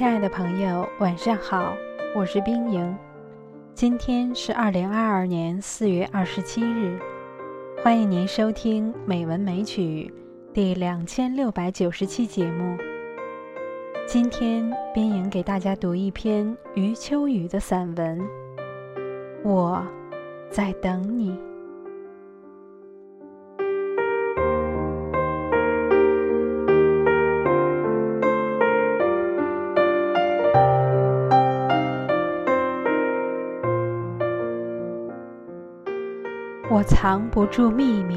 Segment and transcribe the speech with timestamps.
[0.00, 1.76] 亲爱的朋友，晚上好，
[2.16, 2.96] 我是冰莹。
[3.74, 6.98] 今天是二零二二年四月二十七日，
[7.84, 10.10] 欢迎您收听《美文美曲》
[10.54, 12.78] 第两千六百九十期节目。
[14.06, 18.18] 今天，冰莹给大家读一篇余秋雨的散文
[19.44, 19.86] 《我
[20.50, 21.32] 在等你》。
[36.72, 38.16] 我藏不住秘密，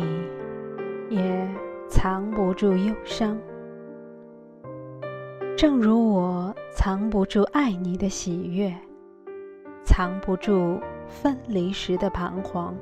[1.10, 1.50] 也
[1.90, 3.36] 藏不住忧伤。
[5.58, 8.72] 正如我藏不住爱你的喜悦，
[9.84, 12.76] 藏不住分离时的彷徨。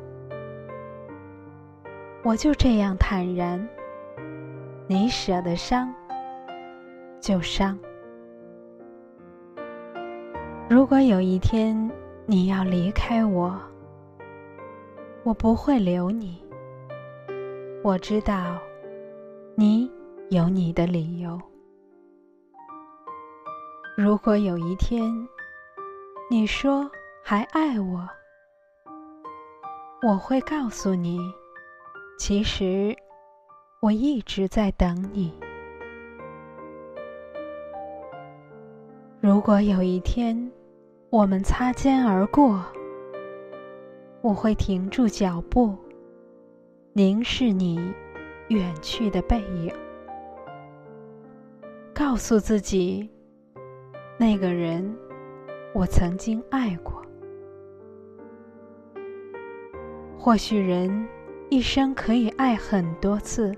[2.22, 3.66] 我就这样坦然，
[4.88, 5.90] 你舍得伤，
[7.22, 7.80] 就伤。
[10.70, 11.90] 如果有一天
[12.26, 13.58] 你要离开我，
[15.24, 16.44] 我不会留你。
[17.84, 18.58] 我知道，
[19.56, 19.90] 你
[20.30, 21.40] 有你的理由。
[23.96, 25.12] 如果有一天
[26.30, 26.90] 你说
[27.24, 28.08] 还爱我，
[30.08, 31.20] 我会告诉你，
[32.18, 32.96] 其实
[33.80, 35.32] 我一直在等你。
[39.20, 40.52] 如果有一天
[41.12, 42.66] 我们擦肩而过，
[44.22, 45.76] 我会停住脚步，
[46.94, 47.92] 凝视你
[48.50, 49.74] 远去的背影，
[51.92, 53.10] 告诉自己，
[54.20, 54.96] 那个人
[55.74, 57.04] 我曾经爱过。
[60.20, 61.08] 或许人
[61.50, 63.52] 一生可以爱很多次，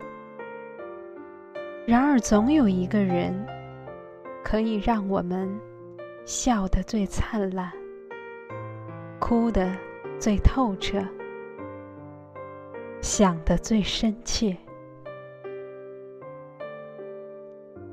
[1.86, 3.46] 然而总有一个人
[4.42, 5.54] 可以让我们
[6.24, 7.70] 笑得最灿烂，
[9.20, 9.70] 哭的。
[10.24, 11.06] 最透彻，
[13.02, 14.56] 想得最深切。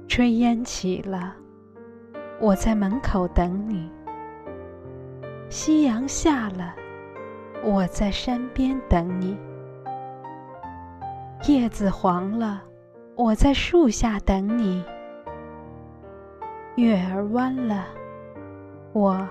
[0.06, 1.34] 炊烟起了，
[2.40, 3.90] 我在门口等你；
[5.48, 6.72] 夕阳下了，
[7.64, 9.36] 我在山边等你；
[11.48, 12.62] 叶子黄了，
[13.16, 14.84] 我在树下等你；
[16.76, 17.86] 月儿弯了，
[18.92, 19.28] 我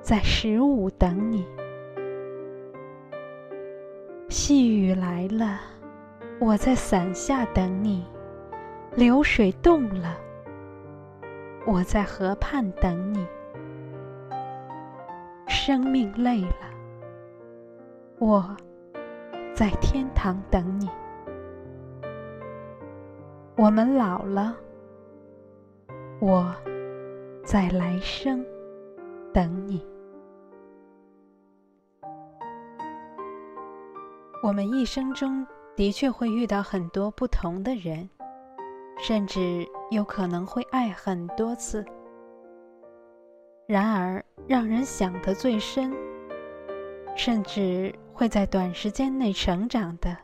[0.00, 1.44] 在十五等你。
[4.28, 5.60] 细雨来了，
[6.40, 8.02] 我在伞下等你；
[8.96, 10.16] 流水动了，
[11.64, 13.24] 我在河畔等你；
[15.46, 16.68] 生命累了，
[18.18, 18.56] 我
[19.54, 20.88] 在天堂等你；
[23.56, 24.56] 我们老了，
[26.20, 26.52] 我
[27.44, 28.44] 在来生
[29.32, 29.86] 等你。
[34.46, 38.08] 我们一生中的确会遇到很多不同的人，
[38.96, 41.84] 甚至有可能会爱很多次。
[43.66, 45.92] 然而，让人想得最深，
[47.16, 50.16] 甚至会在短时间内成长的，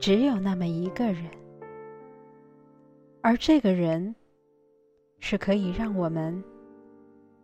[0.00, 1.30] 只有那么一个人。
[3.20, 4.16] 而这个人，
[5.20, 6.42] 是可以让我们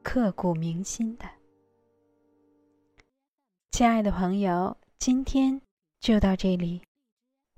[0.02, 1.24] 刻骨铭心的。
[3.70, 5.62] 亲爱的朋友，今天。
[6.00, 6.82] 就到这里，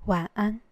[0.05, 0.70] 晚安。